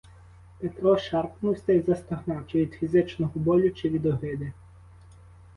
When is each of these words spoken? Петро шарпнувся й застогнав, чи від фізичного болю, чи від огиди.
Петро 0.59 0.97
шарпнувся 0.97 1.73
й 1.73 1.81
застогнав, 1.81 2.47
чи 2.47 2.57
від 2.57 2.73
фізичного 2.73 3.31
болю, 3.35 3.71
чи 3.71 3.89
від 3.89 4.05
огиди. 4.05 4.51